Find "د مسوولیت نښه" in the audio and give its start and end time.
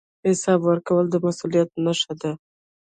1.09-2.13